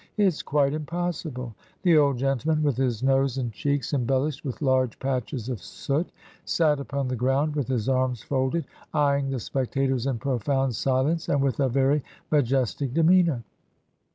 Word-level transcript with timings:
It's 0.17 0.41
quite 0.41 0.73
im 0.73 0.87
possible.'... 0.87 1.53
The 1.83 1.95
old 1.95 2.17
gentleman, 2.17 2.63
with 2.63 2.75
his 2.75 3.03
nose 3.03 3.37
and 3.37 3.51
cheeks 3.53 3.93
embellished 3.93 4.43
with 4.43 4.59
large 4.59 4.97
patches 4.97 5.47
of 5.47 5.61
soot, 5.61 6.11
sat 6.43 6.79
upon 6.79 7.07
the 7.07 7.15
ground 7.15 7.55
with 7.55 7.67
his 7.67 7.87
arms 7.87 8.23
folded, 8.23 8.65
eying 8.95 9.29
the 9.29 9.39
spec 9.39 9.73
tators 9.73 10.09
in*profound 10.09 10.73
silence, 10.75 11.29
and 11.29 11.39
with 11.39 11.59
a 11.59 11.69
very 11.69 12.03
majestic 12.31 12.95
de 12.95 13.03
meanor. 13.03 13.43